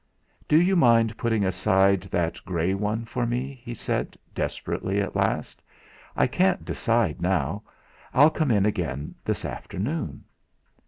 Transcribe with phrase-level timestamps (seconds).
[0.47, 5.61] "Do you mind putting aside that grey one for me?" he said desperately at last.
[6.15, 7.61] "I can't decide now;
[8.11, 10.23] I'll come in again this afternoon."